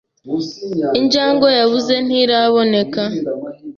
[0.99, 3.03] Injangwe yabuze ntiraboneka.